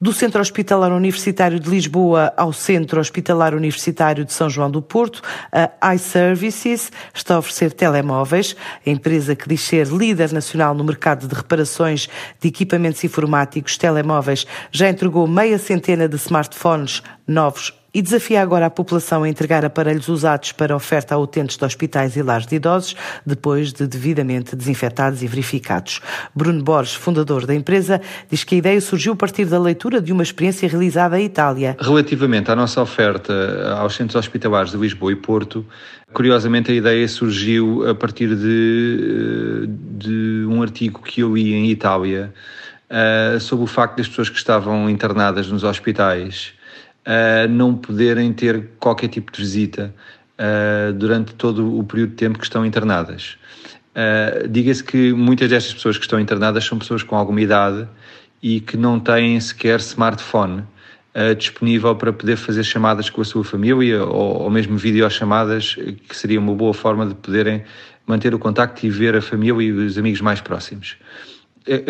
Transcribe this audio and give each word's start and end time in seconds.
Do 0.00 0.12
Centro 0.12 0.40
Hospitalar 0.40 0.92
Universitário 0.92 1.58
de 1.58 1.68
Lisboa 1.68 2.32
ao 2.36 2.52
Centro 2.52 3.00
Hospitalar 3.00 3.52
Universitário 3.52 4.24
de 4.24 4.32
São 4.32 4.48
João 4.48 4.70
do 4.70 4.80
Porto, 4.80 5.20
a 5.50 5.92
iServices 5.92 6.92
está 7.12 7.34
a 7.34 7.38
oferecer 7.38 7.72
telemóveis. 7.72 8.54
A 8.86 8.90
empresa 8.90 9.34
que 9.34 9.48
diz 9.48 9.60
ser 9.60 9.88
líder 9.88 10.32
nacional 10.32 10.72
no 10.72 10.84
mercado 10.84 11.26
de 11.26 11.34
reparações 11.34 12.08
de 12.38 12.46
equipamentos 12.46 13.02
informáticos 13.02 13.76
telemóveis 13.76 14.46
já 14.70 14.88
entregou 14.88 15.26
meia 15.26 15.58
centena 15.58 16.08
de 16.08 16.14
smartphones 16.14 17.02
novos 17.26 17.74
e 17.98 18.02
desafia 18.02 18.40
agora 18.40 18.66
a 18.66 18.70
população 18.70 19.24
a 19.24 19.28
entregar 19.28 19.64
aparelhos 19.64 20.06
usados 20.06 20.52
para 20.52 20.76
oferta 20.76 21.16
a 21.16 21.18
utentes 21.18 21.56
de 21.56 21.64
hospitais 21.64 22.14
e 22.14 22.22
lares 22.22 22.46
de 22.46 22.54
idosos, 22.54 22.94
depois 23.26 23.72
de 23.72 23.88
devidamente 23.88 24.54
desinfetados 24.54 25.20
e 25.20 25.26
verificados. 25.26 26.00
Bruno 26.32 26.62
Borges, 26.62 26.94
fundador 26.94 27.44
da 27.44 27.52
empresa, 27.52 28.00
diz 28.30 28.44
que 28.44 28.54
a 28.54 28.58
ideia 28.58 28.80
surgiu 28.80 29.14
a 29.14 29.16
partir 29.16 29.46
da 29.46 29.58
leitura 29.58 30.00
de 30.00 30.12
uma 30.12 30.22
experiência 30.22 30.68
realizada 30.68 31.18
em 31.18 31.24
Itália. 31.24 31.76
Relativamente 31.80 32.52
à 32.52 32.54
nossa 32.54 32.80
oferta 32.80 33.34
aos 33.76 33.96
centros 33.96 34.14
hospitalares 34.14 34.70
de 34.70 34.76
Lisboa 34.76 35.10
e 35.10 35.16
Porto, 35.16 35.66
curiosamente 36.12 36.70
a 36.70 36.74
ideia 36.76 37.08
surgiu 37.08 37.84
a 37.84 37.96
partir 37.96 38.28
de, 38.36 39.66
de 39.66 40.46
um 40.48 40.62
artigo 40.62 41.02
que 41.02 41.22
eu 41.22 41.34
li 41.34 41.52
em 41.52 41.68
Itália 41.68 42.32
uh, 42.88 43.40
sobre 43.40 43.64
o 43.64 43.66
facto 43.66 43.96
das 43.96 44.06
pessoas 44.06 44.28
que 44.28 44.38
estavam 44.38 44.88
internadas 44.88 45.50
nos 45.50 45.64
hospitais 45.64 46.56
uh, 47.08 47.48
não 47.48 47.74
poderem 47.74 48.32
ter 48.32 48.68
qualquer 48.78 49.08
tipo 49.08 49.32
de 49.32 49.40
visita 49.40 49.94
uh, 50.38 50.92
durante 50.92 51.34
todo 51.34 51.78
o 51.78 51.82
período 51.82 52.10
de 52.10 52.16
tempo 52.16 52.38
que 52.38 52.44
estão 52.44 52.64
internadas. 52.64 53.38
Uh, 53.96 54.46
Diga-se 54.46 54.84
que 54.84 55.12
muitas 55.12 55.48
destas 55.48 55.72
pessoas 55.72 55.96
que 55.96 56.04
estão 56.04 56.20
internadas 56.20 56.64
são 56.64 56.78
pessoas 56.78 57.02
com 57.02 57.16
alguma 57.16 57.40
idade 57.40 57.88
e 58.42 58.60
que 58.60 58.76
não 58.76 59.00
têm 59.00 59.40
sequer 59.40 59.80
smartphone 59.80 60.62
disponível 61.36 61.96
para 61.96 62.12
poder 62.12 62.36
fazer 62.36 62.62
chamadas 62.62 63.10
com 63.10 63.20
a 63.20 63.24
sua 63.24 63.42
família 63.42 64.04
ou, 64.04 64.42
ou 64.42 64.50
mesmo 64.50 64.76
videochamadas, 64.76 65.74
que 65.74 66.16
seria 66.16 66.38
uma 66.38 66.54
boa 66.54 66.72
forma 66.72 67.04
de 67.06 67.14
poderem 67.16 67.64
manter 68.06 68.32
o 68.32 68.38
contacto 68.38 68.86
e 68.86 68.90
ver 68.90 69.16
a 69.16 69.22
família 69.22 69.60
e 69.60 69.72
os 69.72 69.98
amigos 69.98 70.20
mais 70.20 70.40
próximos. 70.40 70.96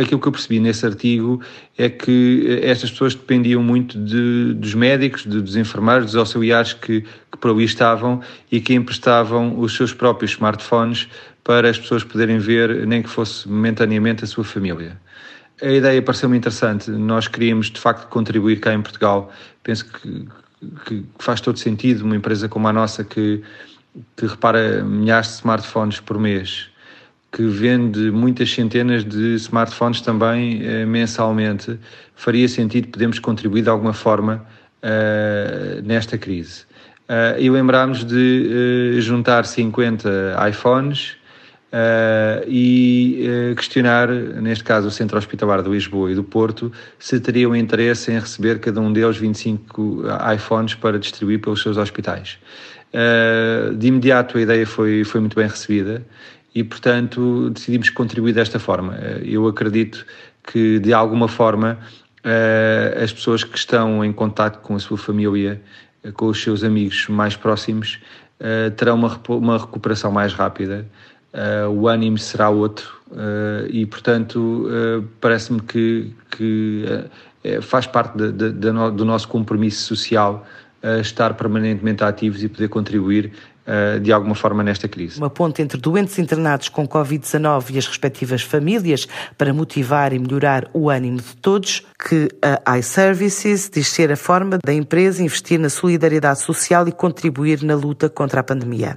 Aquilo 0.00 0.20
que 0.20 0.26
eu 0.26 0.32
percebi 0.32 0.58
nesse 0.58 0.84
artigo 0.84 1.40
é 1.76 1.88
que 1.88 2.60
estas 2.62 2.90
pessoas 2.90 3.14
dependiam 3.14 3.62
muito 3.62 3.96
de, 3.98 4.54
dos 4.54 4.74
médicos, 4.74 5.22
de, 5.22 5.40
dos 5.40 5.56
enfermeiros, 5.56 6.06
dos 6.06 6.16
auxiliares 6.16 6.72
que, 6.72 7.02
que 7.02 7.38
por 7.38 7.52
ali 7.52 7.64
estavam 7.64 8.20
e 8.50 8.60
que 8.60 8.74
emprestavam 8.74 9.58
os 9.58 9.76
seus 9.76 9.94
próprios 9.94 10.32
smartphones 10.32 11.08
para 11.44 11.70
as 11.70 11.78
pessoas 11.78 12.02
poderem 12.02 12.38
ver, 12.38 12.86
nem 12.86 13.02
que 13.02 13.08
fosse 13.08 13.48
momentaneamente, 13.48 14.24
a 14.24 14.26
sua 14.26 14.44
família. 14.44 15.00
A 15.62 15.70
ideia 15.70 16.02
pareceu-me 16.02 16.36
interessante. 16.36 16.90
Nós 16.90 17.28
queríamos, 17.28 17.70
de 17.70 17.80
facto, 17.80 18.08
contribuir 18.08 18.60
cá 18.60 18.74
em 18.74 18.82
Portugal. 18.82 19.32
Penso 19.62 19.86
que, 19.86 20.28
que 20.86 21.04
faz 21.18 21.40
todo 21.40 21.58
sentido 21.58 22.04
uma 22.04 22.16
empresa 22.16 22.48
como 22.48 22.66
a 22.68 22.72
nossa 22.72 23.04
que, 23.04 23.42
que 24.16 24.26
repara 24.26 24.82
milhares 24.82 25.28
de 25.28 25.34
smartphones 25.34 26.00
por 26.00 26.18
mês 26.18 26.70
que 27.30 27.42
vende 27.42 28.10
muitas 28.10 28.50
centenas 28.50 29.04
de 29.04 29.34
smartphones 29.34 30.00
também 30.00 30.62
eh, 30.64 30.86
mensalmente, 30.86 31.78
faria 32.14 32.48
sentido 32.48 32.88
podermos 32.88 33.18
contribuir 33.18 33.62
de 33.62 33.68
alguma 33.68 33.92
forma 33.92 34.44
uh, 34.82 35.82
nesta 35.82 36.18
crise. 36.18 36.62
Uh, 37.08 37.38
e 37.38 37.48
lembrámos 37.48 38.04
de 38.04 38.96
uh, 38.96 39.00
juntar 39.00 39.46
50 39.46 40.36
iPhones 40.50 41.16
e 42.46 43.52
questionar, 43.54 44.08
neste 44.08 44.64
caso, 44.64 44.88
o 44.88 44.90
Centro 44.90 45.18
Hospitalar 45.18 45.62
de 45.62 45.68
Lisboa 45.68 46.10
e 46.10 46.14
do 46.14 46.24
Porto, 46.24 46.72
se 46.98 47.20
teriam 47.20 47.54
interesse 47.54 48.10
em 48.10 48.18
receber 48.18 48.58
cada 48.58 48.80
um 48.80 48.90
deles 48.90 49.18
25 49.18 50.02
iPhones 50.34 50.74
para 50.74 50.98
distribuir 50.98 51.40
pelos 51.42 51.60
seus 51.60 51.76
hospitais. 51.76 52.38
de 53.76 53.86
imediato 53.86 54.38
a 54.38 54.40
ideia 54.40 54.66
foi, 54.66 55.04
foi 55.04 55.20
muito 55.20 55.36
bem 55.36 55.46
recebida 55.46 56.02
e, 56.54 56.64
portanto, 56.64 57.50
decidimos 57.50 57.90
contribuir 57.90 58.32
desta 58.32 58.58
forma. 58.58 58.96
Eh, 58.96 59.20
eu 59.24 59.46
acredito 59.46 60.04
que, 60.42 60.78
de 60.78 60.92
alguma 60.92 61.28
forma, 61.28 61.78
eh, 62.24 62.98
as 63.02 63.12
pessoas 63.12 63.44
que 63.44 63.56
estão 63.56 64.04
em 64.04 64.12
contato 64.12 64.60
com 64.60 64.74
a 64.74 64.78
sua 64.78 64.96
família, 64.96 65.60
eh, 66.02 66.10
com 66.10 66.26
os 66.26 66.42
seus 66.42 66.64
amigos 66.64 67.06
mais 67.08 67.36
próximos, 67.36 68.00
terão 68.76 68.94
uma, 68.94 69.20
uma 69.30 69.58
recuperação 69.58 70.12
mais 70.12 70.32
rápida, 70.32 70.86
o 71.72 71.88
ânimo 71.88 72.16
será 72.18 72.48
outro 72.48 72.88
e, 73.68 73.84
portanto, 73.84 74.64
parece-me 75.20 75.60
que, 75.60 76.14
que 76.30 76.84
faz 77.60 77.84
parte 77.84 78.16
de, 78.16 78.30
de, 78.30 78.52
de, 78.52 78.70
do 78.92 79.04
nosso 79.04 79.26
compromisso 79.26 79.82
social 79.82 80.46
estar 81.00 81.34
permanentemente 81.34 82.04
ativos 82.04 82.42
e 82.42 82.48
poder 82.48 82.68
contribuir 82.68 83.32
uh, 83.66 84.00
de 84.00 84.12
alguma 84.12 84.34
forma 84.34 84.62
nesta 84.62 84.88
crise. 84.88 85.18
Uma 85.18 85.28
ponte 85.30 85.60
entre 85.60 85.78
doentes 85.78 86.18
internados 86.18 86.68
com 86.68 86.86
Covid-19 86.86 87.70
e 87.74 87.78
as 87.78 87.86
respectivas 87.86 88.42
famílias 88.42 89.06
para 89.36 89.52
motivar 89.52 90.12
e 90.12 90.18
melhorar 90.18 90.68
o 90.72 90.88
ânimo 90.88 91.18
de 91.18 91.36
todos, 91.36 91.86
que 92.08 92.28
a 92.64 92.78
iServices 92.78 93.68
diz 93.72 93.88
ser 93.88 94.12
a 94.12 94.16
forma 94.16 94.58
da 94.64 94.72
empresa 94.72 95.22
investir 95.22 95.58
na 95.58 95.68
solidariedade 95.68 96.40
social 96.40 96.86
e 96.88 96.92
contribuir 96.92 97.62
na 97.62 97.74
luta 97.74 98.08
contra 98.08 98.40
a 98.40 98.44
pandemia. 98.44 98.96